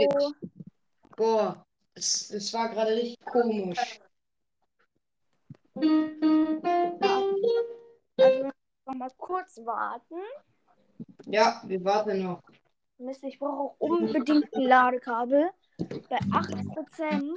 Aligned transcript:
Hallo. 0.00 0.32
Boah, 1.16 1.66
es, 1.94 2.30
es 2.30 2.54
war 2.54 2.70
gerade 2.70 2.92
richtig 2.92 3.22
komisch. 3.26 4.00
Also 8.16 8.44
noch 8.86 8.94
mal 8.94 9.10
kurz 9.18 9.58
warten. 9.58 10.22
Ja, 11.26 11.60
wir 11.66 11.84
warten 11.84 12.22
noch. 12.22 12.42
Mist, 12.96 13.24
ich 13.24 13.38
brauche 13.38 13.60
auch 13.60 13.76
unbedingt 13.78 14.54
ein 14.54 14.62
Ladekabel. 14.62 15.50
Bei 16.08 16.18
8%. 16.18 17.36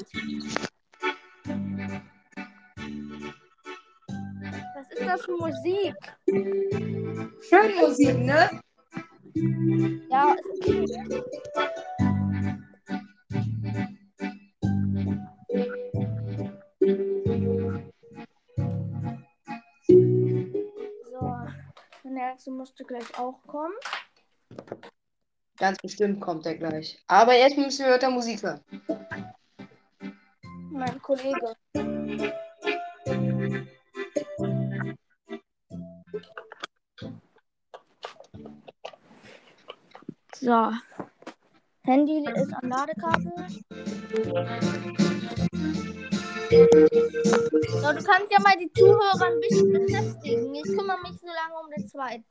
Was 4.76 4.92
ist 4.92 5.06
das 5.06 5.22
für 5.26 5.38
Musik? 5.38 5.96
Schön 7.42 7.76
Musik, 7.76 8.18
ne? 8.20 8.62
Ja, 10.10 10.34
ist 10.34 10.46
okay. 10.46 10.86
Nächste 22.14 22.52
musste 22.52 22.84
gleich 22.84 23.18
auch 23.18 23.42
kommen. 23.48 23.74
Ganz 25.58 25.78
bestimmt 25.80 26.22
kommt 26.22 26.46
er 26.46 26.56
gleich. 26.56 27.02
Aber 27.08 27.34
jetzt 27.36 27.58
müssen 27.58 27.86
wir 27.86 27.94
weiter 27.94 28.10
Musik 28.10 28.42
hören. 28.44 28.62
Mein 30.72 31.02
Kollege. 31.02 31.56
So. 40.36 40.72
Handy 41.86 42.26
ist 42.26 42.54
am 42.54 42.70
Ladekabel. 42.70 43.34
So, 46.54 47.92
du 47.92 48.04
kannst 48.04 48.32
ja 48.32 48.40
mal 48.42 48.56
die 48.60 48.72
Zuhörer 48.74 49.26
ein 49.26 49.40
bisschen 49.40 49.74
beschäftigen. 49.74 50.54
Ich 50.54 50.64
kümmere 50.64 51.02
mich 51.02 51.20
so 51.20 51.26
lange 51.28 51.56
um 51.64 51.70
den 51.76 51.88
zweiten. 51.88 52.26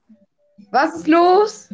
Was 0.71 0.95
ist 0.97 1.09
los? 1.09 1.69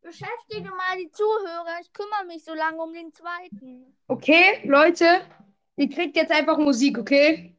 Beschäftige 0.00 0.70
mal 0.70 0.96
die 0.98 1.10
Zuhörer. 1.10 1.78
Ich 1.82 1.92
kümmere 1.92 2.24
mich 2.26 2.42
so 2.42 2.54
lange 2.54 2.82
um 2.82 2.92
den 2.92 3.12
zweiten. 3.12 3.94
Okay, 4.08 4.60
Leute, 4.64 5.20
ihr 5.76 5.90
kriegt 5.90 6.16
jetzt 6.16 6.32
einfach 6.32 6.56
Musik, 6.56 6.98
okay? 6.98 7.54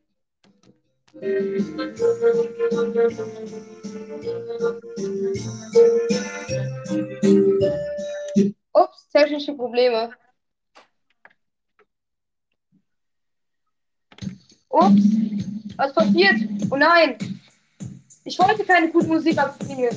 Ups, 8.73 9.09
technische 9.09 9.53
Probleme. 9.53 10.11
Ups, 14.73 15.03
was 15.77 15.93
passiert? 15.93 16.35
Oh 16.71 16.75
nein, 16.75 17.15
ich 18.23 18.39
wollte 18.39 18.63
keine 18.63 18.89
gute 18.89 19.05
Musik 19.05 19.37
abspielen. 19.37 19.95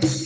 Was? 0.00 0.21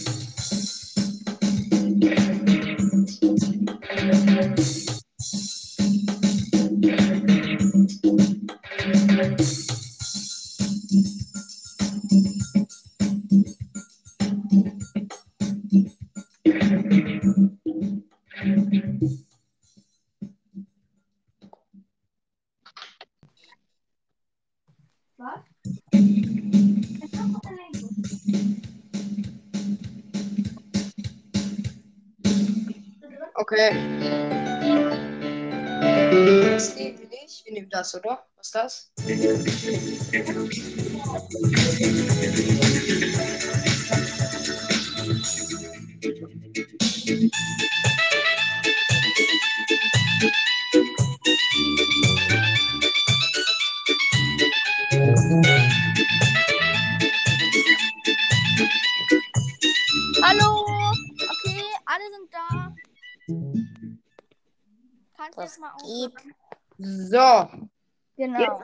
Das, 37.76 37.94
oder? 37.94 38.26
Was 38.37 38.47
ist 38.47 38.54
das? 38.54 38.92
Hallo! 60.22 60.64
Okay, 61.19 61.64
alle 61.84 62.04
sind 62.10 62.32
da. 62.32 62.75
Kannst 65.16 65.37
du 65.37 65.43
jetzt 65.43 65.60
mal 65.60 65.72
aufmachen? 65.75 66.34
So, 66.78 67.66
Genau. 68.16 68.62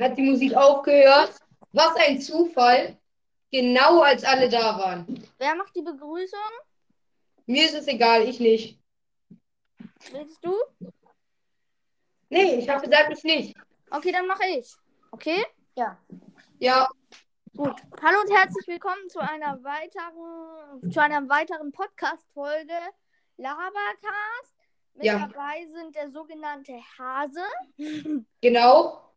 hat 0.00 0.16
die 0.16 0.22
Musik 0.22 0.54
aufgehört. 0.54 1.34
Was 1.72 1.94
ein 1.96 2.20
Zufall. 2.20 2.96
Genau 3.50 4.00
als 4.00 4.24
alle 4.24 4.48
da 4.48 4.78
waren. 4.78 5.22
Wer 5.38 5.54
macht 5.54 5.74
die 5.76 5.82
Begrüßung? 5.82 6.38
Mir 7.46 7.64
ist 7.64 7.74
es 7.74 7.86
egal, 7.86 8.22
ich 8.28 8.40
nicht. 8.40 8.80
Willst 10.10 10.44
du? 10.44 10.52
Nee, 12.28 12.56
ich 12.56 12.68
habe 12.68 12.86
gesagt, 12.86 13.12
ich 13.16 13.22
nicht. 13.22 13.56
Okay, 13.90 14.10
dann 14.10 14.26
mache 14.26 14.46
ich. 14.46 14.74
Okay? 15.12 15.44
Ja. 15.76 15.96
Ja, 16.58 16.88
Gut. 17.56 17.80
Hallo 18.02 18.20
und 18.20 18.30
herzlich 18.30 18.66
willkommen 18.66 19.08
zu 19.08 19.18
einer 19.18 19.64
weiteren, 19.64 20.92
zu 20.92 21.00
einer 21.00 21.26
weiteren 21.26 21.72
Podcast-Folge 21.72 22.74
Labercast. 23.38 24.55
Mit 24.96 25.04
Ja. 25.04 25.26
dabei 25.28 25.66
sind 25.66 25.94
der 25.94 26.10
sogenannte 26.10 26.72
Hase 26.98 27.42
genau. 28.40 29.12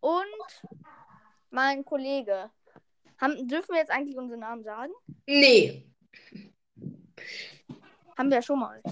und 0.00 0.70
mein 1.50 1.84
Kollege. 1.84 2.50
Haben, 3.18 3.46
dürfen 3.48 3.72
wir 3.72 3.78
jetzt 3.80 3.90
eigentlich 3.90 4.16
unseren 4.18 4.40
Namen 4.40 4.64
sagen? 4.64 4.92
Nee. 5.26 5.86
Haben 8.18 8.28
wir 8.28 8.36
ja 8.36 8.42
schon 8.42 8.58
mal. 8.58 8.82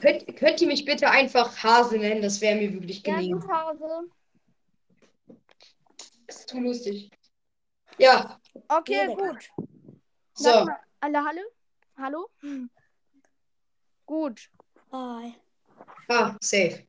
Könnt, 0.00 0.36
könnt 0.36 0.60
ihr 0.60 0.66
mich 0.66 0.84
bitte 0.84 1.08
einfach 1.10 1.62
Hase 1.62 1.98
nennen? 1.98 2.22
Das 2.22 2.40
wäre 2.40 2.56
mir 2.56 2.72
wirklich 2.72 3.02
Ja, 3.06 3.16
gelegen. 3.16 3.38
gut, 3.40 3.48
Hase. 3.48 4.10
Das 6.26 6.36
ist 6.40 6.48
zu 6.48 6.58
lustig. 6.58 7.10
Ja, 7.98 8.40
Okay, 8.68 9.06
gut. 9.14 9.48
so. 10.34 10.66
Alle 11.00 11.24
Hallo? 11.24 11.40
Hallo? 11.98 12.30
Gut. 14.06 14.50
Hi. 14.92 15.34
Ah, 16.08 16.36
safe. 16.40 16.86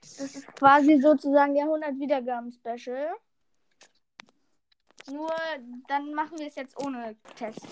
Das 0.00 0.34
ist 0.34 0.46
quasi 0.54 1.00
sozusagen 1.00 1.54
der 1.54 1.64
100 1.64 1.98
Wiedergaben-Special. 1.98 3.14
Nur 5.10 5.32
dann 5.88 6.12
machen 6.14 6.38
wir 6.38 6.46
es 6.46 6.54
jetzt 6.56 6.78
ohne 6.78 7.16
Test. 7.36 7.66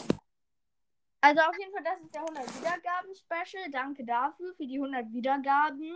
Also 1.21 1.41
auf 1.43 1.59
jeden 1.59 1.73
Fall, 1.73 1.85
das 1.85 2.01
ist 2.01 2.15
der 2.15 2.23
100 2.23 2.61
Wiedergaben-Special. 2.61 3.71
Danke 3.71 4.05
dafür, 4.05 4.55
für 4.55 4.67
die 4.67 4.79
100 4.79 5.13
Wiedergaben. 5.13 5.93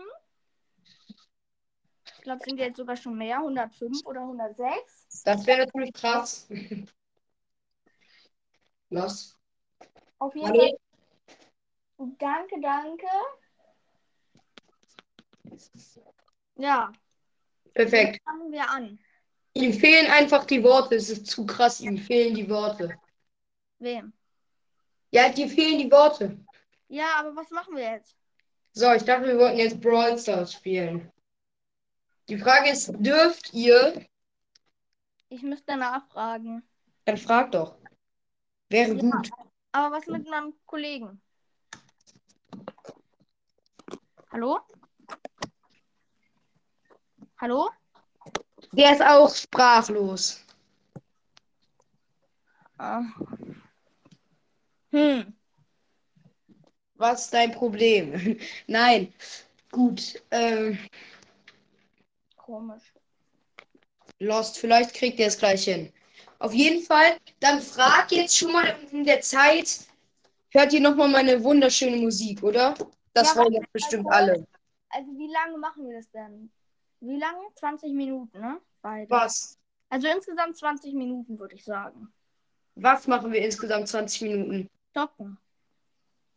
Ich 2.05 2.23
glaube, 2.23 2.43
sind 2.45 2.59
jetzt 2.59 2.77
sogar 2.77 2.97
schon 2.97 3.17
mehr, 3.17 3.39
105 3.39 4.05
oder 4.05 4.21
106. 4.21 5.23
Das 5.25 5.47
wäre 5.47 5.67
natürlich 5.67 5.93
krass. 5.93 6.49
Was? 8.91 9.37
Auf 10.19 10.35
jeden 10.37 10.49
Hallo? 10.49 10.79
Fall, 11.99 12.13
danke, 12.19 12.61
danke. 12.61 13.07
Ja, 16.57 16.93
Perfekt. 17.75 18.21
fangen 18.25 18.53
wir 18.53 18.69
an. 18.71 18.99
Ihm 19.55 19.73
fehlen 19.73 20.11
einfach 20.11 20.45
die 20.45 20.63
Worte. 20.63 20.95
Es 20.95 21.11
ist 21.11 21.27
zu 21.27 21.45
krass. 21.47 21.81
Ihm 21.81 21.99
fehlen 21.99 22.35
die 22.35 22.49
Worte. 22.49 22.95
Wem? 23.79 24.13
Ja, 25.11 25.29
dir 25.29 25.49
fehlen 25.49 25.79
die 25.79 25.91
Worte. 25.91 26.39
Ja, 26.89 27.17
aber 27.17 27.35
was 27.37 27.51
machen 27.51 27.77
wir 27.77 27.83
jetzt? 27.91 28.17
So, 28.73 28.93
ich 28.93 29.03
dachte, 29.05 29.27
wir 29.27 29.39
wollten 29.39 29.59
jetzt 29.59 29.81
Brawl 29.81 30.19
Stars 30.19 30.55
spielen. 30.55 31.11
Die 32.29 32.39
Frage 32.39 32.71
ist, 32.71 32.93
dürft 32.99 33.53
ihr? 33.53 34.07
Ich 35.29 35.43
müsste 35.43 35.77
nachfragen. 35.77 36.63
Dann 37.05 37.17
frag 37.19 37.53
doch. 37.53 37.77
Wäre 38.71 38.95
Ja. 38.95 39.01
gut. 39.01 39.31
Aber 39.73 39.97
was 39.97 40.07
mit 40.07 40.29
meinem 40.29 40.55
Kollegen? 40.67 41.21
Hallo? 44.31 44.61
Hallo? 47.43 47.69
Der 48.71 48.93
ist 48.93 49.03
auch 49.03 49.35
sprachlos. 49.35 50.45
Ah. 52.79 53.03
Hm. 54.93 55.35
Was 56.95 57.25
ist 57.25 57.35
dein 57.35 57.51
Problem? 57.51 58.39
Nein. 58.69 59.13
Gut. 59.73 60.23
Ähm, 60.31 60.79
Komisch. 62.37 62.95
Lost, 64.21 64.59
vielleicht 64.59 64.95
kriegt 64.95 65.19
ihr 65.19 65.27
es 65.27 65.37
gleich 65.37 65.65
hin. 65.65 65.93
Auf 66.39 66.55
jeden 66.55 66.85
Fall, 66.85 67.19
dann 67.41 67.61
frag 67.61 68.13
jetzt 68.13 68.39
schon 68.39 68.53
mal 68.53 68.73
in 68.93 69.03
der 69.03 69.21
Zeit, 69.21 69.81
hört 70.53 70.73
ihr 70.73 70.81
nochmal 70.81 71.09
meine 71.09 71.43
wunderschöne 71.43 71.97
Musik, 71.97 72.41
oder? 72.45 72.75
Das 73.15 73.35
Ja, 73.35 73.43
wollen 73.43 73.55
doch 73.55 73.67
bestimmt 73.73 74.07
alle. 74.13 74.47
Also 74.91 75.11
wie 75.19 75.33
lange 75.33 75.59
machen 75.59 75.89
wir 75.89 75.97
das 75.97 76.09
denn? 76.13 76.53
Wie 77.03 77.19
lange? 77.19 77.53
20 77.57 77.93
Minuten, 77.93 78.39
ne? 78.41 78.61
Beide. 78.81 79.11
Was? 79.11 79.59
Also 79.89 80.07
insgesamt 80.07 80.57
20 80.57 80.95
Minuten, 80.95 81.37
würde 81.39 81.57
ich 81.57 81.65
sagen. 81.65 82.13
Was 82.77 83.09
machen 83.09 83.33
wir 83.33 83.45
insgesamt 83.45 83.89
20 83.89 84.23
Minuten? 84.23 84.71
Zocken. 84.95 85.37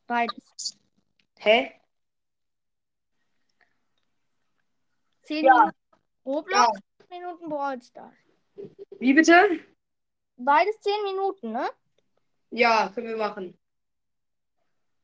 Beides. 0.07 0.77
Hä? 1.37 1.71
10 5.21 5.45
Ja. 5.45 5.53
Minuten 5.53 5.77
Roblox, 6.25 6.79
10 7.09 7.21
Minuten 7.21 7.49
Brawl 7.49 7.81
Stars. 7.81 8.13
Wie 8.99 9.13
bitte? 9.13 9.59
Beides 10.37 10.79
10 10.79 10.93
Minuten, 11.03 11.51
ne? 11.51 11.69
Ja, 12.49 12.89
können 12.89 13.07
wir 13.07 13.17
machen. 13.17 13.55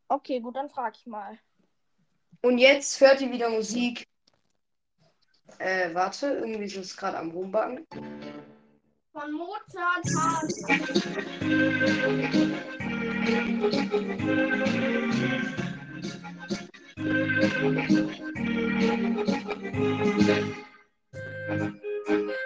Okay, 0.07 0.39
gut, 0.39 0.55
dann 0.55 0.69
frage 0.69 0.97
ich 0.99 1.05
mal. 1.05 1.37
Und 2.41 2.57
jetzt 2.57 2.99
hört 2.99 3.21
ihr 3.21 3.31
wieder 3.31 3.49
Musik. 3.49 4.07
Äh, 5.59 5.93
warte, 5.93 6.27
irgendwie 6.27 6.65
ist 6.65 6.77
es 6.77 6.97
gerade 6.97 7.17
am 7.17 7.31
Rumbacken. 7.31 7.85
Von 9.13 9.31
Mozart 9.33 10.05
Hase. 10.15 10.61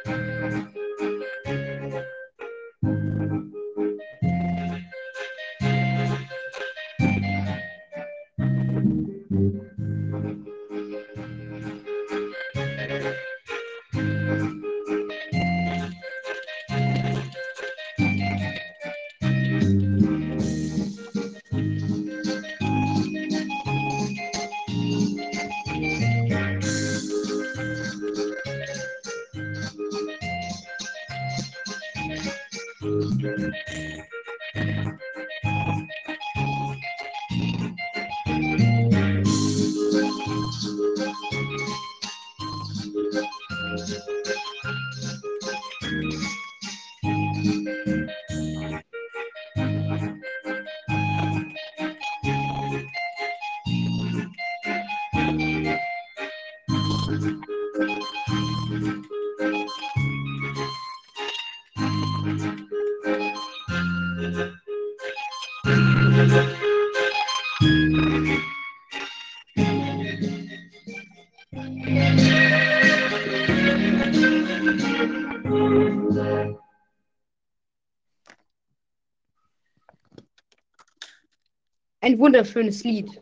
Ein 82.16 82.20
wunderschönes 82.20 82.86
Lied. 82.86 83.22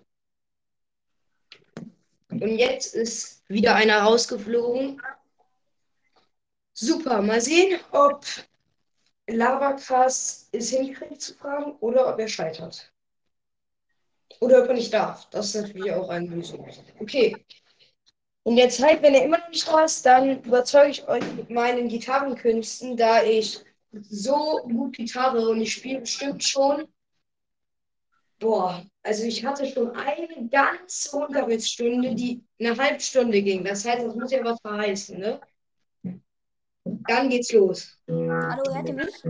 Und 2.30 2.57
jetzt 2.60 2.94
ist 2.94 3.42
wieder 3.50 3.74
einer 3.74 4.04
rausgeflogen. 4.04 5.01
Super, 6.74 7.24
mal 7.24 7.42
sehen, 7.42 7.80
ob 7.90 8.24
Lavacast 9.25 10.50
es 10.51 10.69
hinkriegt 10.69 11.24
zu 11.24 11.34
fragen 11.34 11.72
oder 11.80 12.07
ob 12.13 12.19
er 12.19 12.28
scheitert. 12.28 12.94
Oder 14.40 14.62
ob 14.62 14.69
er 14.69 14.75
nicht 14.75 14.94
darf. 14.94 15.28
Das 15.31 15.48
ist 15.48 15.62
natürlich 15.63 15.92
auch 15.92 16.10
eine 16.10 16.28
Lösung. 16.28 16.63
Okay. 17.00 17.44
In 18.44 18.56
der 18.56 18.69
Zeit, 18.69 19.01
wenn 19.01 19.16
er 19.16 19.24
immer 19.24 19.39
noch 19.39 19.50
nicht 19.50 19.68
ist, 19.68 20.06
dann 20.06 20.44
überzeuge 20.44 20.92
ich 20.92 21.07
euch 21.07 21.24
mit 21.34 21.50
meinen 21.50 21.88
Gitarrenkünsten, 21.88 22.96
da 22.96 23.24
ich 23.24 23.60
so 23.92 24.62
gut 24.66 24.98
Gitarre 24.98 25.50
und 25.50 25.62
ich 25.62 25.74
spiele 25.74 26.01
bestimmt 26.01 26.44
schon. 26.44 26.93
Boah, 28.44 28.86
also 29.04 29.24
ich 29.24 29.45
hatte 29.45 29.66
schon 29.66 29.92
eine 29.92 30.50
ganze 30.50 31.16
Unterrichtsstunde, 31.16 32.13
die 32.13 32.44
eine 32.60 32.78
halbe 32.78 33.00
Stunde 33.00 33.42
ging. 33.42 33.63
Das 33.63 33.86
heißt, 33.86 34.06
das 34.06 34.16
muss 34.16 34.31
ja 34.31 34.44
was 34.44 34.60
verheißen, 34.60 35.18
ne? 35.18 35.40
Dann 36.84 37.30
geht's 37.30 37.54
los. 37.54 37.98
Hallo, 38.06 38.63
hört 38.75 38.90
ihr 38.90 38.95
mich? 38.95 39.24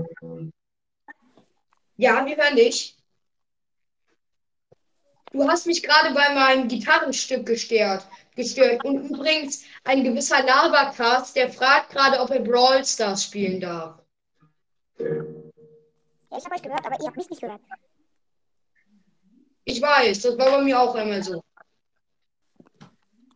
Ja, 1.98 2.26
wir 2.26 2.36
hören 2.36 2.56
dich. 2.56 2.98
Du 5.32 5.48
hast 5.48 5.68
mich 5.68 5.84
gerade 5.84 6.12
bei 6.16 6.34
meinem 6.34 6.68
Gitarrenstück 6.68 7.46
gestört. 7.46 8.08
gestört. 8.36 8.84
Und 8.84 9.12
übrigens, 9.12 9.64
ein 9.84 10.04
gewisser 10.04 10.42
Labercast, 10.42 11.36
der 11.36 11.52
fragt 11.52 11.92
gerade, 11.92 12.20
ob 12.20 12.32
er 12.32 12.40
Brawl 12.40 12.84
Stars 12.84 13.26
spielen 13.26 13.62
darf. 13.62 14.02
Ja, 14.98 15.06
ich 16.36 16.46
habe 16.46 16.56
euch 16.56 16.64
gehört, 16.64 16.84
aber 16.84 17.00
ihr 17.00 17.06
habt 17.06 17.18
mich 17.18 17.30
nicht 17.30 17.42
gehört. 17.42 17.62
Ich 19.66 19.82
weiß, 19.82 20.22
das 20.22 20.38
war 20.38 20.52
bei 20.52 20.62
mir 20.62 20.80
auch 20.80 20.94
einmal 20.96 21.24
so. 21.24 21.44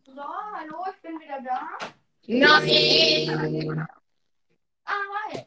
So, 0.06 0.24
hallo, 0.24 0.86
ich 0.94 1.02
bin 1.02 1.20
wieder 1.20 1.42
da. 1.42 1.70
Nein! 2.26 3.88
Ah, 4.84 4.92
hi. 5.30 5.46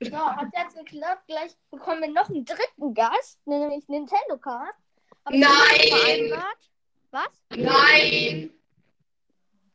So, 0.00 0.16
hat 0.16 0.48
jetzt 0.54 0.76
geklappt. 0.76 1.26
Gleich 1.26 1.52
bekommen 1.70 2.02
wir 2.02 2.10
noch 2.10 2.28
einen 2.28 2.44
dritten 2.44 2.94
Gast, 2.94 3.46
nämlich 3.46 3.86
Nintendo 3.88 4.38
Card. 4.38 4.74
Hab 5.24 5.34
Nein! 5.34 6.32
Was? 7.10 7.42
Nein! 7.50 8.50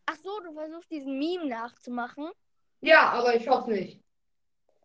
Ach 0.05 0.17
so, 0.23 0.39
du 0.39 0.53
versuchst 0.53 0.89
diesen 0.89 1.19
Meme 1.19 1.45
nachzumachen. 1.45 2.31
Ja, 2.81 3.09
aber 3.09 3.35
ich 3.35 3.47
hoffe 3.47 3.71
nicht. 3.71 4.01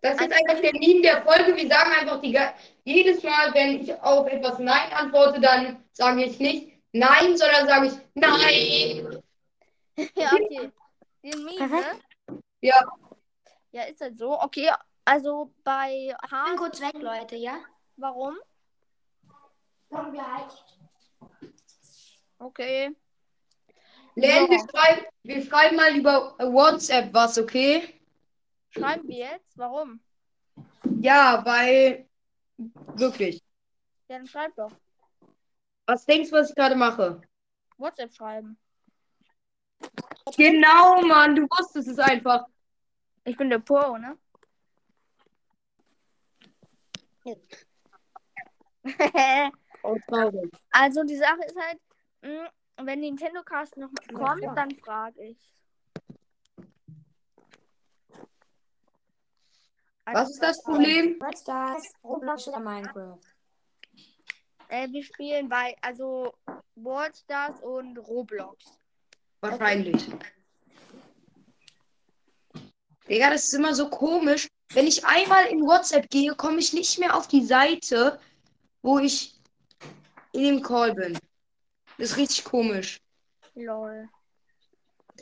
Das 0.07 0.21
ist 0.21 0.33
einfach 0.33 0.61
der 0.61 0.73
Meme 0.73 1.03
der 1.03 1.23
Folge. 1.23 1.57
Wir 1.57 1.69
sagen 1.69 1.91
einfach 1.93 2.21
die, 2.21 2.39
jedes 2.85 3.23
Mal, 3.25 3.53
wenn 3.55 3.81
ich 3.81 3.93
auf 4.03 4.29
etwas 4.29 4.59
Nein 4.61 4.93
antworte, 4.93 5.41
dann 5.41 5.85
sage 5.93 6.25
ich 6.25 6.39
nicht 6.39 6.73
Nein, 6.93 7.37
sondern 7.37 7.67
sage 7.67 7.87
ich 7.89 7.93
Nein. 8.15 9.23
ja, 10.17 10.33
okay. 10.33 10.71
Den 11.25 11.45
Meme, 11.45 11.69
ne? 11.69 11.83
Ja, 12.61 12.81
Ja, 13.73 13.83
ist 13.83 14.01
halt 14.01 14.17
so. 14.17 14.41
Okay, 14.41 14.71
also 15.05 15.53
bei 15.65 15.91
Ich 15.93 16.31
bin 16.31 16.39
H. 16.39 16.55
kurz 16.57 16.81
weg, 16.81 16.95
Leute, 16.95 17.37
ja? 17.37 17.59
Warum? 17.97 18.37
Komm 19.91 20.13
gleich. 20.13 20.53
Okay. 22.39 22.95
Len, 24.15 24.47
So. 24.47 24.51
wir, 24.51 24.59
schreiben, 24.61 25.07
wir 25.25 25.43
schreiben 25.45 25.77
mal 25.77 25.97
über 25.97 26.37
WhatsApp 26.39 27.13
was, 27.13 27.39
okay? 27.39 27.95
Schreiben 28.77 29.09
wir 29.09 29.17
jetzt? 29.17 29.57
Warum? 29.57 30.01
Ja, 31.01 31.43
weil 31.45 32.09
wirklich. 32.95 33.43
Ja, 34.09 34.19
dann 34.19 34.27
schreib 34.27 34.55
doch. 34.57 34.73
Was 35.87 36.05
denkst 36.05 36.31
du, 36.31 36.37
was 36.37 36.51
ich 36.51 36.57
gerade 36.57 36.75
mache? 36.75 37.21
WhatsApp 37.79 38.13
schreiben. 38.13 38.59
Genau, 40.37 41.03
Mann, 41.03 41.37
du 41.37 41.43
wusstest 41.43 41.89
es 41.89 41.99
einfach. 41.99 42.47
Ich 43.25 43.37
bin 43.37 43.51
der 43.51 43.59
Pro, 43.59 43.97
ne? 43.97 44.17
Also 50.71 51.03
die 51.05 51.17
Sache 51.17 51.45
ist 51.45 51.57
halt, 51.59 51.81
mh, 52.23 52.51
wenn 52.85 53.01
Nintendo 53.01 53.43
Cast 53.43 53.77
noch 53.77 53.91
kommt, 54.13 54.45
dann 54.57 54.71
frage 54.77 55.23
ich. 55.23 55.56
Was 60.13 60.31
ist 60.31 60.43
das 60.43 60.63
Problem? 60.63 61.17
Was 61.21 61.37
ist 61.37 61.49
das? 61.49 61.93
Roblox 62.05 62.49
oder 62.49 62.61
Minecraft? 62.61 63.19
Äh, 64.69 64.89
wir 64.91 65.03
spielen 65.03 65.49
bei, 65.49 65.77
also 65.81 66.35
Worldstars 66.77 67.61
und 67.61 67.99
Roblox. 67.99 68.65
Wahrscheinlich. 69.41 70.09
Digga, 73.09 73.31
das 73.31 73.45
ist 73.45 73.55
immer 73.55 73.75
so 73.75 73.89
komisch. 73.89 74.49
Wenn 74.73 74.87
ich 74.87 75.05
einmal 75.05 75.47
in 75.47 75.63
WhatsApp 75.63 76.09
gehe, 76.11 76.35
komme 76.35 76.59
ich 76.59 76.73
nicht 76.73 76.99
mehr 76.99 77.17
auf 77.17 77.29
die 77.29 77.45
Seite, 77.45 78.21
wo 78.83 78.99
ich 78.99 79.35
in 80.33 80.43
dem 80.43 80.63
Call 80.63 80.95
bin. 80.95 81.19
Das 81.99 82.11
ist 82.11 82.17
richtig 82.17 82.45
komisch. 82.45 83.01
Lol. 83.55 84.09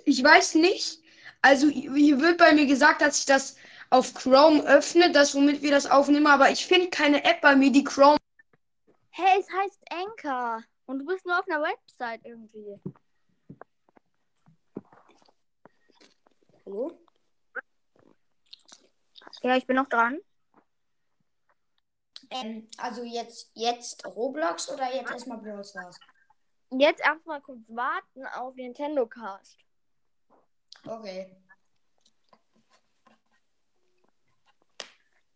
Ich 0.05 0.23
weiß 0.23 0.57
nicht. 0.57 1.01
Also 1.43 1.69
hier 1.69 2.21
wird 2.21 2.39
bei 2.39 2.53
mir 2.53 2.67
gesagt, 2.67 3.03
dass 3.03 3.19
ich 3.19 3.27
das 3.27 3.57
auf 3.95 4.13
Chrome 4.13 4.61
öffne, 4.65 5.13
das 5.13 5.37
womit 5.37 5.63
wir 5.63 5.71
das 5.71 5.89
aufnehmen, 5.89 6.27
aber 6.27 6.51
ich 6.51 6.67
finde 6.67 6.91
keine 6.91 7.25
App 7.25 7.41
bei 7.41 7.55
mir, 7.55 7.71
die 7.71 7.85
Chrome. 7.85 8.19
Hey, 9.11 9.39
es 9.39 9.49
heißt 9.49 9.85
Anchor. 9.89 10.65
Und 10.87 10.99
du 10.99 11.07
bist 11.07 11.25
nur 11.25 11.39
auf 11.39 11.47
einer 11.49 11.63
Website 11.63 12.21
irgendwie. 12.25 12.81
Hallo? 16.67 16.99
Ja, 19.43 19.57
ich 19.57 19.67
bin 19.67 19.77
noch 19.77 19.89
dran. 19.89 20.19
Ähm, 22.31 22.67
also 22.79 23.05
jetzt, 23.05 23.53
jetzt 23.55 24.05
Roblox 24.05 24.73
oder 24.73 24.93
jetzt 24.93 25.13
erstmal 25.13 25.39
Brawl 25.39 25.65
Stars? 25.65 26.01
Jetzt 26.71 27.01
erstmal 27.01 27.41
kurz 27.43 27.69
warten 27.69 28.27
auf 28.35 28.57
Nintendo 28.57 29.07
Cast. 29.07 29.57
Okay. 30.85 31.44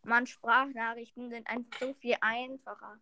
Mann, 0.08 0.26
Sprachnachrichten 0.26 1.28
sind 1.30 1.46
einfach 1.46 1.78
so 1.80 1.94
viel 1.94 2.16
einfacher. 2.20 2.98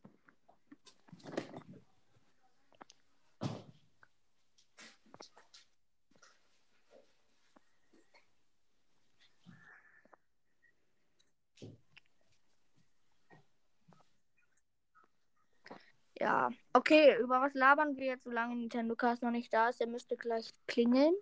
Ja, 16.18 16.50
okay, 16.72 17.16
über 17.20 17.40
was 17.40 17.54
labern 17.54 17.96
wir 17.96 18.06
jetzt, 18.06 18.24
solange 18.24 18.56
Nintendo 18.56 18.96
Cast 18.96 19.22
noch 19.22 19.30
nicht 19.30 19.52
da 19.52 19.68
ist? 19.68 19.80
Der 19.80 19.86
müsste 19.86 20.16
gleich 20.16 20.52
klingeln. 20.66 21.14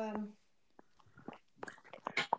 Ähm, 0.00 0.36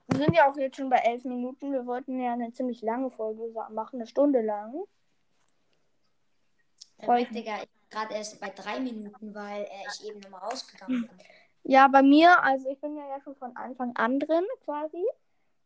Wir 0.07 0.17
sind 0.17 0.35
ja 0.35 0.49
auch 0.49 0.57
jetzt 0.57 0.77
schon 0.77 0.89
bei 0.89 0.97
elf 0.97 1.23
Minuten. 1.23 1.71
Wir 1.71 1.85
wollten 1.85 2.19
ja 2.19 2.33
eine 2.33 2.51
ziemlich 2.51 2.81
lange 2.81 3.11
Folge 3.11 3.53
machen, 3.69 3.97
eine 3.99 4.07
Stunde 4.07 4.41
lang. 4.41 4.83
perfekt, 6.97 7.33
Digga. 7.33 7.63
Ich 7.63 7.69
gerade 7.91 8.15
erst 8.15 8.39
bei 8.39 8.49
drei 8.49 8.79
Minuten, 8.79 9.35
weil 9.35 9.63
äh, 9.63 9.67
ich 9.93 10.07
eben 10.07 10.19
nochmal 10.21 10.41
rausgegangen 10.41 11.07
bin. 11.07 11.19
Ja, 11.63 11.87
bei 11.87 12.01
mir, 12.01 12.41
also 12.41 12.69
ich 12.69 12.79
bin 12.79 12.95
ja, 12.97 13.07
ja 13.07 13.21
schon 13.21 13.35
von 13.35 13.55
Anfang 13.55 13.95
an 13.95 14.19
drin, 14.19 14.45
quasi. 14.63 15.03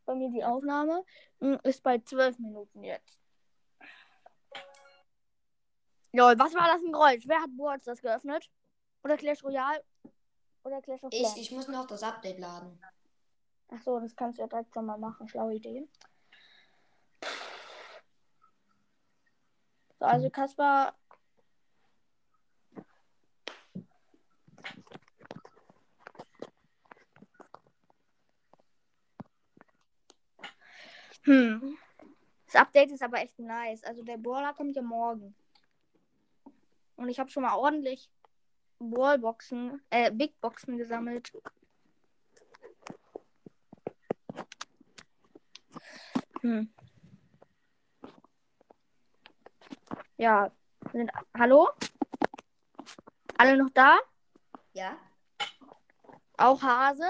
Bei 0.06 0.14
mir 0.14 0.30
die 0.30 0.44
Aufnahme 0.44 1.04
mm, 1.40 1.56
ist 1.64 1.82
bei 1.84 2.00
zwölf 2.00 2.38
Minuten 2.40 2.84
jetzt. 2.84 3.20
Lol, 6.12 6.38
was 6.38 6.54
war 6.54 6.68
das 6.68 6.82
ein 6.82 6.92
Geräusch? 6.92 7.28
Wer 7.28 7.42
hat 7.42 7.56
Boards 7.56 7.86
das 7.86 8.02
geöffnet? 8.02 8.50
Oder 9.04 9.18
Clash 9.18 9.44
Royale? 9.44 9.84
Oder 10.66 10.82
Clash 10.82 11.04
of 11.04 11.14
Ich, 11.14 11.20
Clans? 11.20 11.38
ich 11.38 11.52
muss 11.52 11.68
noch 11.68 11.86
das 11.86 12.02
Update 12.02 12.40
laden. 12.40 12.82
Ach 13.70 13.82
so, 13.84 14.00
das 14.00 14.16
kannst 14.16 14.40
du 14.40 14.42
ja 14.42 14.48
direkt 14.48 14.74
schon 14.74 14.88
mal 14.88 14.98
machen. 14.98 15.30
Schlaue 15.30 15.54
Idee. 15.54 15.88
So, 20.00 20.06
also 20.06 20.30
Kaspar. 20.32 20.96
Hm. 31.26 31.78
Das 32.46 32.56
Update 32.56 32.92
ist 32.92 33.04
aber 33.04 33.20
echt 33.20 33.38
nice. 33.38 33.84
Also 33.84 34.04
der 34.04 34.18
Brawler 34.18 34.54
kommt 34.54 34.76
ja 34.76 34.82
morgen. 34.82 35.36
Und 36.96 37.10
ich 37.10 37.20
habe 37.20 37.30
schon 37.30 37.44
mal 37.44 37.56
ordentlich 37.56 38.10
Ballboxen, 38.80 39.82
äh, 39.90 40.12
Big 40.12 40.40
Boxen 40.42 40.78
gesammelt. 40.78 41.32
Hm. 46.42 46.70
Ja, 50.18 50.52
sind, 50.92 51.12
hallo? 51.38 51.70
Alle 53.38 53.58
noch 53.58 53.70
da? 53.72 54.00
Ja? 54.74 54.98
Auch 56.38 56.62
Hase? 56.62 57.10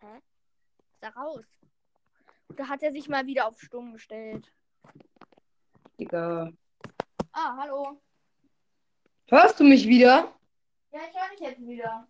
Hä? 0.00 0.16
Ist 0.92 1.02
er 1.02 1.16
raus? 1.16 1.44
Da 2.56 2.68
hat 2.68 2.82
er 2.82 2.92
sich 2.92 3.08
mal 3.08 3.26
wieder 3.26 3.46
auf 3.46 3.60
Stumm 3.60 3.92
gestellt. 3.92 4.52
Digga. 5.98 6.50
Ah, 7.32 7.56
hallo. 7.56 8.00
Hörst 9.30 9.60
du 9.60 9.64
mich 9.64 9.86
wieder? 9.86 10.34
Ja, 10.90 11.00
ich 11.08 11.16
höre 11.16 11.30
dich 11.30 11.40
jetzt 11.40 11.60
wieder. 11.60 12.08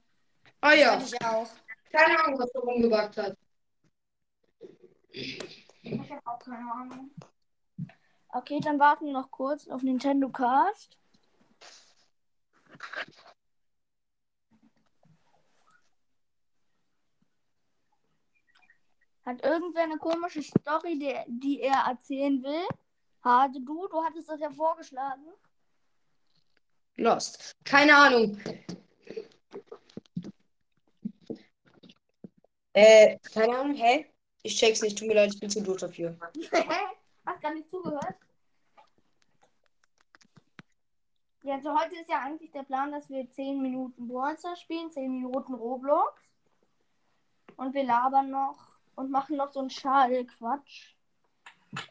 Ah 0.63 0.73
ja. 0.73 0.99
ich 0.99 1.23
auch. 1.23 1.47
Keine 1.93 2.19
Ahnung, 2.19 2.39
was 2.41 2.51
da 2.51 2.61
rumgebackt 2.61 3.17
hat. 3.19 3.37
Ich 5.11 6.11
habe 6.11 6.23
auch 6.25 6.39
keine 6.39 6.73
Ahnung. 6.73 7.11
Okay, 8.31 8.59
dann 8.61 8.79
warten 8.79 9.05
wir 9.05 9.13
noch 9.13 9.31
kurz 9.31 9.69
auf 9.69 9.83
Nintendo 9.83 10.31
Cast. 10.31 10.97
Hat 19.27 19.45
irgendwer 19.45 19.83
eine 19.83 19.99
komische 19.99 20.43
Story, 20.43 20.99
die, 20.99 21.15
die 21.27 21.61
er 21.61 21.85
erzählen 21.87 22.43
will? 22.43 22.67
Hade 23.23 23.61
du, 23.61 23.89
du 23.89 24.03
hattest 24.03 24.31
das 24.31 24.41
ja 24.41 24.49
vorgeschlagen. 24.51 25.27
Lost. 27.01 27.57
Keine 27.65 27.97
Ahnung. 27.97 28.39
Äh, 32.75 33.19
keine 33.33 33.59
Ahnung, 33.59 33.75
hä? 33.75 34.07
Ich 34.43 34.57
check's 34.57 34.83
nicht, 34.83 34.99
tut 34.99 35.09
mir 35.09 35.15
leid, 35.15 35.33
ich 35.33 35.41
bin 35.41 35.49
zu 35.49 35.63
doof 35.63 35.79
dafür. 35.79 36.17
Hast 37.27 37.41
gar 37.41 37.55
nicht 37.55 37.71
zugehört? 37.71 38.17
Ja, 41.43 41.55
also 41.55 41.75
heute 41.75 41.97
ist 41.97 42.11
ja 42.11 42.21
eigentlich 42.21 42.53
der 42.53 42.65
Plan, 42.65 42.93
dass 42.93 43.09
wir 43.09 43.31
10 43.31 43.63
Minuten 43.63 44.07
Brawler 44.07 44.57
spielen, 44.57 44.91
10 44.91 45.11
Minuten 45.11 45.55
Roblox. 45.55 46.21
Und 47.57 47.73
wir 47.73 47.85
labern 47.85 48.31
noch 48.31 48.59
und 48.95 49.11
machen 49.11 49.39
noch 49.39 49.53
so 49.53 49.61
einen 49.61 49.71
Schade-Quatsch. 49.71 50.95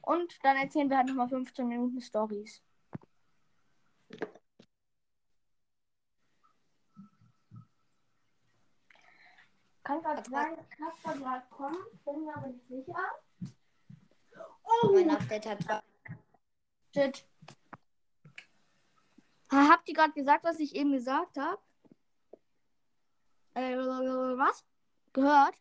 Und 0.04 0.38
dann 0.44 0.58
erzählen 0.58 0.90
wir 0.90 0.98
halt 0.98 1.08
nochmal 1.08 1.30
15 1.30 1.68
Minuten 1.68 2.00
Stories. 2.00 2.62
Kann 9.90 10.04
gerade 10.04 10.30
sein, 10.30 10.56
Kasper 10.70 11.18
gerade 11.18 11.48
kommt, 11.50 12.06
bin 12.06 12.24
mir 12.24 12.36
aber 12.36 12.46
nicht 12.46 12.68
sicher. 12.68 13.12
Oh, 14.64 14.92
Mein 14.94 15.10
Update 15.10 15.48
hat. 15.48 15.84
Shit. 16.94 17.26
Ha, 19.52 19.68
Habt 19.68 19.90
ihr 19.90 19.96
gerade 19.96 20.14
gesagt, 20.14 20.44
was 20.44 20.60
ich 20.60 20.76
eben 20.76 20.92
gesagt 20.92 21.38
habe? 21.38 21.60
Äh, 23.56 23.78
was? 23.78 24.64
Gehört? 25.12 25.56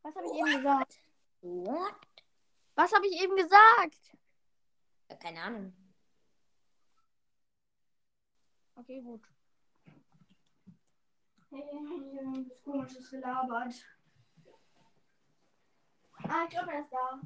Was 0.00 0.14
habe 0.14 0.26
ich 0.26 0.38
eben 0.38 0.56
gesagt? 0.56 0.98
What? 1.42 1.94
Was 2.74 2.90
habe 2.94 3.06
ich 3.06 3.22
eben 3.22 3.36
gesagt? 3.36 4.16
Ja, 5.10 5.16
keine 5.16 5.42
Ahnung. 5.42 5.76
Okay, 8.76 9.02
gut. 9.02 9.29
Das 11.50 12.62
komisches 12.62 13.10
gelabert. 13.10 13.74
Ah, 16.22 16.44
ich 16.44 16.50
glaube, 16.50 16.72
er 16.72 16.80
ist 16.80 16.92
da. 16.92 17.20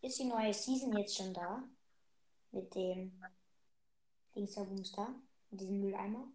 Ist 0.00 0.18
die 0.18 0.24
neue 0.24 0.54
Season 0.54 0.96
jetzt 0.96 1.16
schon 1.16 1.34
da? 1.34 1.64
Mit 2.52 2.72
dem 2.76 3.20
Dingsabums 4.36 4.92
da? 4.92 5.08
Mit 5.50 5.60
diesem 5.62 5.80
Mülleimer? 5.80 6.28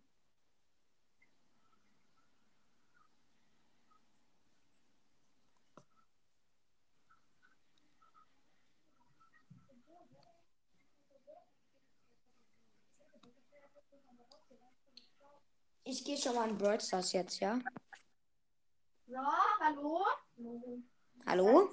Ich 15.91 16.05
gehe 16.05 16.15
schon 16.15 16.35
mal 16.35 16.47
in 16.47 16.55
Brawl 16.55 16.79
Stars 16.79 17.13
jetzt, 17.13 17.39
ja? 17.39 17.57
So, 19.07 19.17
hallo. 19.59 20.05
Hallo? 21.25 21.67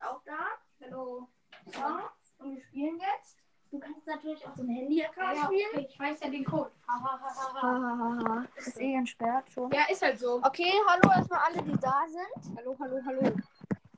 Auch 0.00 0.20
da. 0.24 0.48
Hallo. 0.82 1.28
So, 1.66 2.44
und 2.44 2.56
wir 2.56 2.62
spielen 2.64 2.98
jetzt. 2.98 3.36
Du 3.70 3.78
kannst 3.78 4.04
natürlich 4.04 4.44
auf 4.44 4.54
dem 4.54 4.68
Handy-Account 4.68 5.44
spielen. 5.44 5.86
ich 5.88 5.96
weiß 5.96 6.18
ja 6.22 6.28
den 6.28 6.44
Code. 6.44 6.72
Hahaha. 6.88 8.44
Ist 8.56 8.80
eh 8.80 8.94
entsperrt 8.94 9.48
schon. 9.52 9.70
Ja, 9.70 9.84
ist 9.92 10.02
halt 10.02 10.18
so. 10.18 10.42
Okay, 10.42 10.72
hallo 10.88 11.08
erstmal 11.16 11.40
alle, 11.46 11.62
die 11.62 11.78
da 11.78 12.04
sind. 12.08 12.58
Hallo, 12.58 12.76
hallo, 12.80 13.00
hallo. 13.06 13.32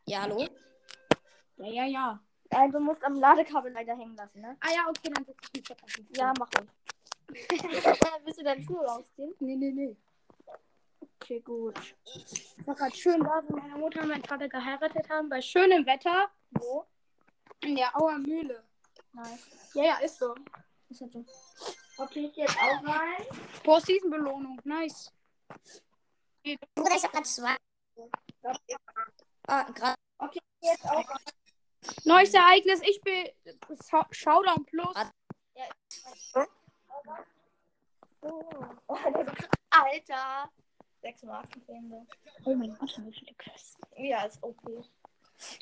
Ja, 0.05 0.23
hallo? 0.23 0.47
Ja, 1.57 1.67
ja, 1.67 1.85
ja. 1.87 2.21
Äh, 2.51 2.69
du 2.71 2.81
musst 2.81 3.03
am 3.03 3.15
Ladekabel 3.15 3.73
leider 3.73 3.97
hängen 3.97 4.15
lassen, 4.15 4.43
ne? 4.43 4.59
Ah 4.61 4.73
ja, 4.75 4.87
okay, 4.91 5.11
dann 5.11 5.25
setz 5.25 5.39
ich 5.55 5.71
mich 5.71 5.79
Stuhl. 5.91 6.07
Ja, 6.15 6.35
mach 6.39 6.49
ruhig. 6.55 6.69
Willst 7.29 8.41
du 8.41 8.45
deine 8.45 8.63
Schuhe 8.63 8.85
rausziehen? 8.85 9.35
Nee, 9.41 9.57
nee, 9.57 9.71
nee. 9.71 9.97
Okay, 11.21 11.41
gut. 11.41 11.79
Ich 12.15 12.67
war 12.67 12.75
gerade 12.75 12.95
schön 12.95 13.23
da, 13.23 13.43
wo 13.47 13.57
meine 13.57 13.77
Mutter 13.77 14.01
und 14.01 14.09
mein 14.09 14.25
Vater 14.25 14.49
geheiratet 14.49 15.09
haben, 15.11 15.29
bei 15.29 15.41
schönem 15.41 15.85
Wetter. 15.85 16.31
Wo? 16.53 16.87
In 17.61 17.77
der 17.77 17.95
Auer 18.01 18.19
Mühle. 18.19 18.65
Nice. 19.13 19.47
Ja, 19.75 19.85
ja, 19.85 19.97
ist 19.99 20.19
so. 20.19 20.35
Ist 20.89 21.01
halt 21.03 21.13
so. 21.13 21.25
Okay, 21.99 22.27
ich 22.31 22.37
jetzt 22.37 22.57
auch 22.57 22.87
rein. 22.87 23.27
Post-Season-Belohnung. 23.65 24.61
Nice. 24.65 25.13
Bruder, 26.75 26.97
ich 26.97 27.05
hab 27.05 27.13
grad 27.13 27.27
zwei. 27.27 27.57
Ah, 29.49 29.65
gerade. 29.65 29.97
Okay, 30.19 30.41
ich 30.61 30.69
jetzt 30.71 30.85
auch 30.85 31.09
rein. 31.09 31.19
Neues 32.05 32.33
Ereignis. 32.33 32.81
Ich 32.83 33.01
bin 33.03 33.29
Showdown 34.13 34.65
Plus. 34.65 34.97
Oh. 38.21 38.51
Alter. 39.71 40.51
6 41.03 41.23
Marken 41.25 41.63
Freunde. 41.63 42.07
Oh 42.45 42.55
mein 42.55 42.77
Gott, 42.77 42.99
wie 42.99 43.13
viele 43.13 43.35
Quests. 43.35 43.77
Ja, 43.97 44.25
ist 44.25 44.43
okay. 44.43 44.83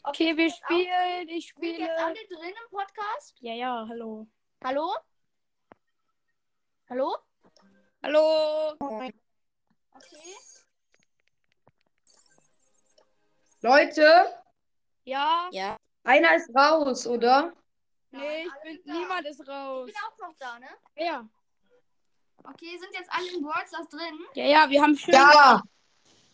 Okay, 0.04 0.34
wir 0.36 0.50
spielen. 0.50 1.28
Ich 1.28 1.52
Sind 1.54 1.78
jetzt 1.78 1.98
alle 1.98 2.16
spiele. 2.16 2.40
drin 2.40 2.54
im 2.64 2.70
Podcast? 2.70 3.36
Ja, 3.40 3.52
ja, 3.52 3.86
hallo. 3.88 4.26
Hallo? 4.64 4.94
Hallo? 6.88 7.16
Hallo. 8.02 8.74
Okay. 8.78 9.12
Leute, 13.62 14.42
Ja. 15.04 15.48
Ja. 15.52 15.76
einer 16.04 16.36
ist 16.36 16.50
raus, 16.54 17.06
oder? 17.06 17.52
Nee, 18.10 18.44
ich 18.46 18.52
bin. 18.62 18.80
da. 18.86 18.92
Niemand 18.92 19.26
ist 19.26 19.46
raus. 19.48 19.88
Ich 19.88 19.94
bin 19.94 20.02
auch 20.04 20.28
noch 20.28 20.36
da, 20.38 20.58
ne? 20.58 20.68
Ja. 20.94 21.28
Okay, 22.48 22.78
sind 22.78 22.92
jetzt 22.94 23.10
alle 23.12 23.28
in 23.32 23.42
Brawl 23.42 23.66
Stars 23.66 23.88
drin? 23.88 24.18
Ja, 24.34 24.44
ja, 24.44 24.70
wir 24.70 24.82
haben 24.82 24.96
schön. 24.96 25.14
Ja. 25.14 25.62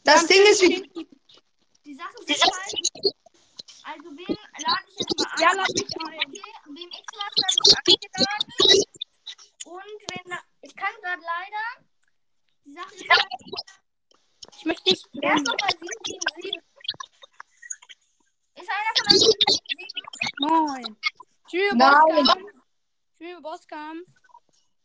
Das 0.05 0.27
Ding 0.27 0.43
ist, 0.43 0.63
wie, 0.63 0.83
Die 1.85 1.95
Sache 1.95 2.15
ist 2.27 2.43
halt, 2.43 3.15
also 3.85 4.11
wen 4.11 4.37
lade 4.37 4.85
ich 4.89 4.97
jetzt 4.99 5.19
mal 5.19 5.27
ein? 5.31 5.41
Ja, 5.41 5.53
lad 5.53 5.69
mich 5.73 5.97
ein. 5.97 6.29
Okay, 6.29 6.43
wem 6.67 6.91
X-Master 6.91 7.47
ist 7.49 7.77
eingeladen. 7.89 8.53
Und 9.65 10.01
wen, 10.11 10.39
ich 10.63 10.75
kann 10.77 10.95
gerade 11.03 11.23
leider, 11.23 11.65
die 12.65 12.73
Sache 12.75 12.95
ist 12.95 13.09
halt, 13.09 13.27
Ich 14.59 14.65
möchte 14.65 14.85
dich. 14.91 15.05
wer 15.15 15.35
ist 15.35 15.47
nochmal 15.47 15.71
777? 15.71 16.61
Ist 18.55 18.69
einer 18.69 18.93
von 18.97 19.07
euch 19.07 19.21
777? 19.21 20.03
Moin. 20.41 20.97
Tschüss, 21.49 21.73
Nein. 21.75 21.93
Bosskampf. 22.25 22.51
Tschüss, 23.19 23.43
Bosskampf. 23.43 24.07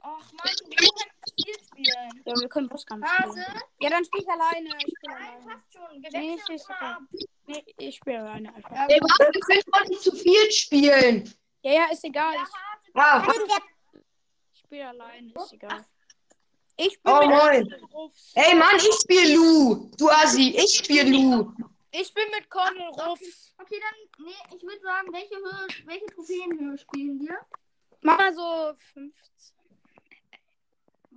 Och 0.03 0.31
Mann, 0.33 0.53
wir 0.67 0.77
können 0.77 1.11
das 1.21 1.31
Spiel 1.31 1.55
spielen. 1.65 2.23
Ja, 2.25 2.33
wir 2.39 2.49
können 2.49 2.69
Bosskampf 2.69 3.05
Hase? 3.07 3.41
spielen. 3.41 3.61
Ja, 3.81 3.89
dann 3.89 4.05
spiel 4.05 4.21
ich 4.21 4.29
alleine. 4.29 4.69
Ich 4.85 4.93
spiele 4.97 5.13
Nein, 5.13 5.23
alleine. 5.23 5.45
passt 5.45 5.73
schon. 5.73 6.03
Wir 6.03 6.09
Nee, 6.11 6.37
mal 6.69 6.91
ab. 6.93 7.01
Nee, 7.47 7.63
ich 7.77 7.95
spiele 7.95 8.19
alleine 8.19 8.53
einfach. 8.55 8.71
Ja, 8.71 8.85
Ey, 8.87 8.99
warte, 9.01 9.31
ich 9.37 9.47
will 9.47 9.63
doch 9.71 9.85
nicht 9.87 10.01
zu 10.01 10.11
viel 10.15 10.51
spielen. 10.51 11.33
Ja, 11.63 11.71
ja, 11.71 11.85
ist 11.91 12.03
egal. 12.03 12.33
Ja, 12.35 12.43
Ich, 12.43 12.95
Ah, 12.95 13.27
ich 14.53 14.59
spiele 14.59 14.87
alleine, 14.87 15.33
ist 15.35 15.53
egal. 15.53 15.85
Ich 16.79 16.99
Oh, 17.05 17.19
bin 17.19 17.29
mit 17.29 17.37
moin. 17.37 17.73
Ruffs. 17.91 18.31
ey 18.35 18.53
Mann, 18.55 18.75
ich 18.75 18.93
spiel 19.01 19.33
Lu. 19.35 19.91
Du 19.97 20.09
Assi, 20.09 20.55
ich 20.55 20.77
spiel 20.77 21.09
Lu. 21.11 21.51
Ich 21.91 22.13
bin 22.13 22.25
mit 22.31 22.49
Colonel 22.49 22.87
Ruffs. 22.89 23.53
Okay, 23.57 23.79
dann, 23.81 24.25
nee, 24.25 24.55
ich 24.55 24.61
würde 24.61 24.79
sagen, 24.81 25.11
welche 25.11 25.35
Höhe, 25.35 25.67
welche 25.85 26.05
Trophäenhöhe 26.07 26.77
spielen 26.77 27.19
wir? 27.19 27.39
Mach 28.01 28.17
mal 28.19 28.33
so 28.33 28.73
15. 28.93 29.11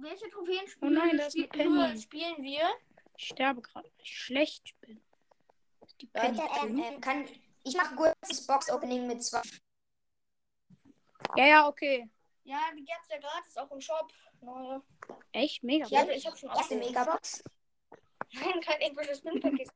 Welche 0.03 0.29
Trophäen 0.31 0.65
Oh 0.65 0.69
spielen, 0.69 0.95
nein, 0.95 1.17
da 1.19 1.27
ist 1.27 1.51
Penny. 1.51 2.01
spielen 2.01 2.43
wir? 2.43 2.69
Ich 3.17 3.27
sterbe 3.27 3.61
gerade, 3.61 3.89
weil 3.89 4.01
ich 4.03 4.17
schlecht 4.19 4.75
bin. 4.81 5.03
Die 6.01 6.07
Penny 6.07 6.39
Leute, 6.39 6.51
ähm, 6.63 6.79
ähm, 6.79 7.01
kann. 7.01 7.29
Ich 7.65 7.77
mache 7.77 7.95
kurzes 7.95 8.47
Box-Opening 8.47 9.07
mit 9.07 9.23
zwei. 9.23 9.43
Ja, 11.37 11.47
ja, 11.47 11.69
okay. 11.69 12.11
Ja, 12.45 12.59
die 12.75 12.85
gab's 12.85 13.09
ja 13.11 13.19
gratis 13.19 13.57
auch 13.59 13.71
im 13.71 13.81
Shop. 13.81 14.11
Neue. 14.41 14.83
Echt? 15.33 15.63
Mega. 15.63 15.87
Ja, 15.89 16.09
ich 16.09 16.27
hab 16.27 16.39
schon 16.39 16.49
Erste. 16.49 16.77
Megabox. 16.77 17.45
Nein, 18.33 18.61
kein 18.63 18.81
englisches 18.81 19.19
Spin-Paket. 19.19 19.71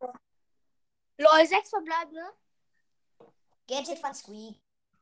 Lol, 1.19 1.47
sechs 1.47 1.69
verbleibende. 1.69 2.33
Gadget 3.69 3.99
von 3.99 4.15
Squeak. 4.15 4.57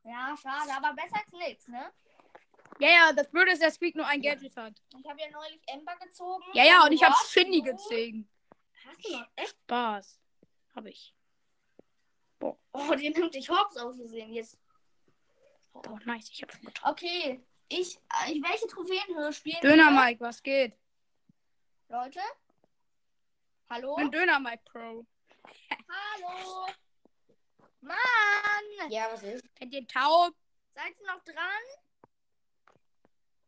Ja, 0.05 0.35
schade, 0.37 0.73
aber 0.77 0.95
besser 0.95 1.17
als 1.17 1.33
nichts, 1.33 1.69
ne? 1.69 1.93
Ja, 2.83 2.89
ja, 2.89 3.13
das 3.13 3.31
Blöde 3.31 3.53
ist, 3.53 3.63
dass 3.63 3.75
Squeak 3.75 3.95
nur 3.95 4.09
ein 4.09 4.21
Gadget 4.21 4.57
hat. 4.57 4.83
Ich 4.99 5.09
habe 5.09 5.21
ja 5.21 5.31
neulich 5.31 5.63
Ember 5.69 5.95
gezogen. 5.99 6.43
Ja, 6.53 6.65
ja, 6.65 6.85
und 6.85 6.91
ich 6.91 7.01
habe? 7.01 7.15
Shindy 7.29 7.61
gezogen. 7.61 8.29
Hast 8.85 9.07
du 9.07 9.13
noch? 9.13 9.29
Echt? 9.37 9.51
Spaß. 9.51 10.21
Hab 10.75 10.87
ich. 10.87 11.15
Oh, 12.41 12.95
den 12.97 13.13
nimmt 13.13 13.35
dich 13.37 13.49
Hobbs 13.49 13.77
ausgesehen 13.77 14.33
jetzt. 14.33 14.59
Oh, 15.75 15.97
nice, 16.07 16.29
ich 16.29 16.43
hab 16.43 16.53
schon 16.53 16.65
getroffen. 16.65 16.91
Okay, 16.91 17.41
ich, 17.69 17.99
äh, 17.99 18.33
ich 18.33 18.43
welche 18.43 18.67
Trophäenhöhe 18.67 19.33
spielen 19.33 19.61
Döner 19.61 19.93
wir? 19.93 20.05
Mike, 20.05 20.21
was 20.21 20.43
geht? 20.43 20.77
Leute? 21.89 22.21
Hallo? 23.71 23.97
Ich 23.97 24.03
bin 24.03 24.11
Döner 24.11 24.41
Mike 24.41 24.63
Pro. 24.65 25.07
Hallo? 25.89 26.67
Mann! 27.81 28.91
Ja, 28.91 29.09
was 29.13 29.23
ist? 29.23 29.45
Kennt 29.55 29.73
ihr 29.73 29.87
taub? 29.87 30.35
Seid 30.75 30.99
ihr 31.01 31.07
noch 31.07 31.23
dran? 31.23 31.63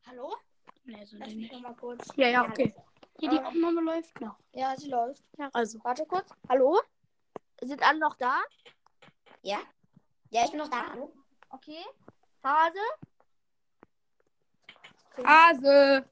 Hallo? 0.07 0.37
Nee, 0.85 1.05
so 1.05 1.17
Lass 1.17 1.29
mich 1.29 1.37
nicht. 1.37 1.53
noch 1.53 1.61
mal 1.61 1.75
kurz. 1.75 2.07
Ja, 2.17 2.29
ja, 2.29 2.45
okay. 2.45 2.75
Hier, 3.19 3.31
die. 3.31 3.39
Aufnahme 3.39 3.81
läuft 3.81 4.21
noch. 4.21 4.37
Ja, 4.53 4.77
sie 4.77 4.91
läuft. 4.91 5.23
Ja, 5.39 5.49
also. 5.53 5.83
Warte 5.83 6.05
kurz. 6.05 6.31
Hallo? 6.49 6.81
Sind 7.63 7.83
alle 7.83 7.99
noch 7.99 8.17
da? 8.17 8.43
Ja? 9.43 9.59
Ja, 10.31 10.45
ich 10.45 10.51
bin 10.51 10.59
noch 10.59 10.69
da. 10.69 10.91
Hallo? 10.91 11.13
Okay. 11.49 11.85
Hase? 12.43 12.79
Hase. 15.25 16.11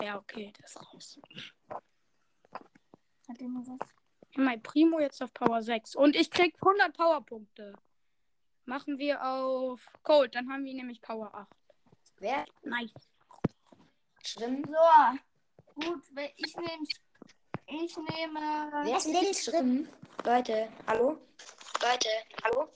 Ja, 0.00 0.18
okay, 0.18 0.52
das 0.60 0.70
ist 0.70 0.80
raus. 0.80 1.20
Hat 3.28 3.40
nur 3.40 3.66
was? 3.66 3.88
Mein 4.36 4.62
Primo 4.62 4.98
jetzt 5.00 5.22
auf 5.22 5.34
Power 5.34 5.62
6. 5.62 5.96
Und 5.96 6.16
ich 6.16 6.30
krieg 6.30 6.54
100 6.60 6.96
Powerpunkte. 6.96 7.74
Machen 8.64 8.98
wir 8.98 9.22
auf 9.24 9.84
Cold, 10.02 10.34
dann 10.34 10.50
haben 10.50 10.64
wir 10.64 10.74
nämlich 10.74 11.02
Power 11.02 11.34
8. 11.34 11.48
Wer? 12.22 12.44
Nice. 12.62 12.92
Schrimp. 14.22 14.64
So. 14.68 14.74
Gut, 15.74 16.04
ich 16.36 16.56
nehme. 16.56 16.86
Ich 17.66 17.96
nehme. 17.96 18.70
Wer 18.84 18.96
ist 18.96 19.06
Lil 19.06 19.34
Schrimp? 19.34 19.88
Leute, 20.24 20.68
hallo? 20.86 21.18
Leute, 21.82 22.08
hallo? 22.44 22.68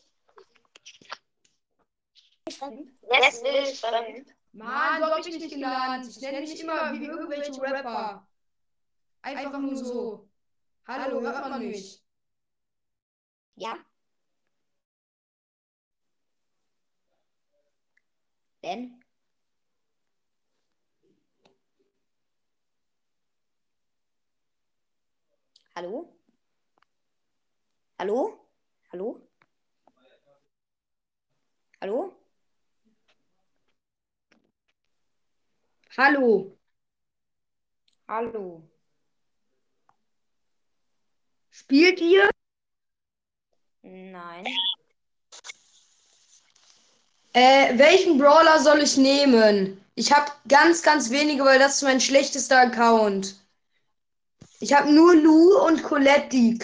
Wer 3.03 3.29
ist 3.29 3.45
Lil 3.45 3.67
Schrimp? 3.67 4.29
Mann, 4.51 5.01
so 5.01 5.07
hab 5.07 5.19
ich 5.25 5.39
nicht 5.39 5.49
genannt. 5.49 6.07
Ich 6.09 6.21
nenne 6.21 6.41
mich 6.41 6.61
immer 6.61 6.93
wie 6.93 7.05
irgendwelche 7.05 7.63
Rapper. 7.63 8.27
Einfach 9.23 9.59
nur 9.61 9.77
so. 9.77 10.29
Hallo, 10.89 11.21
hört 11.21 11.49
man 11.49 11.69
mich? 11.69 12.03
Ja? 13.55 13.79
Ben? 18.61 19.06
Hallo? 25.77 26.09
Hallo? 27.99 28.41
Hallo? 28.91 29.21
Hallo? 31.83 32.17
Hallo. 35.99 36.57
Hallo? 38.09 38.63
Spielt 41.51 42.01
ihr? 42.01 42.31
Nein. 43.83 44.47
Äh, 47.35 47.77
welchen 47.77 48.17
Brawler 48.17 48.61
soll 48.61 48.81
ich 48.81 48.97
nehmen? 48.97 49.85
Ich 49.95 50.11
habe 50.11 50.33
ganz, 50.49 50.83
ganz 50.83 51.11
wenige, 51.11 51.45
weil 51.45 51.59
das 51.59 51.77
ist 51.77 51.83
mein 51.83 52.01
schlechtester 52.01 52.61
Account. 52.61 53.46
Ich 54.69 54.73
habe 54.73 54.93
nur 54.93 55.15
Lou 55.15 55.65
und 55.65 55.81
Colette, 55.81 56.29
die 56.33 56.59